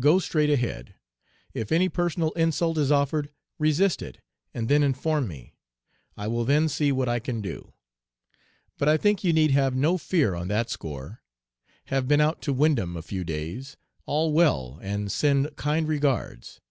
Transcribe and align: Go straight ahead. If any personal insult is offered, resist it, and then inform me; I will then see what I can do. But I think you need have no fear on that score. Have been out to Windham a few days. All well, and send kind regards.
Go 0.00 0.18
straight 0.18 0.48
ahead. 0.48 0.94
If 1.52 1.70
any 1.70 1.90
personal 1.90 2.30
insult 2.30 2.78
is 2.78 2.90
offered, 2.90 3.28
resist 3.58 4.00
it, 4.00 4.22
and 4.54 4.70
then 4.70 4.82
inform 4.82 5.28
me; 5.28 5.54
I 6.16 6.28
will 6.28 6.46
then 6.46 6.70
see 6.70 6.90
what 6.92 7.10
I 7.10 7.18
can 7.18 7.42
do. 7.42 7.74
But 8.78 8.88
I 8.88 8.96
think 8.96 9.22
you 9.22 9.34
need 9.34 9.50
have 9.50 9.76
no 9.76 9.98
fear 9.98 10.34
on 10.34 10.48
that 10.48 10.70
score. 10.70 11.20
Have 11.88 12.08
been 12.08 12.22
out 12.22 12.40
to 12.40 12.54
Windham 12.54 12.96
a 12.96 13.02
few 13.02 13.22
days. 13.22 13.76
All 14.06 14.32
well, 14.32 14.78
and 14.80 15.12
send 15.12 15.54
kind 15.56 15.86
regards. 15.86 16.62